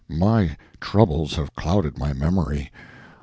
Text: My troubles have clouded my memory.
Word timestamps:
My 0.09 0.57
troubles 0.79 1.35
have 1.35 1.53
clouded 1.55 1.99
my 1.99 2.11
memory. 2.11 2.71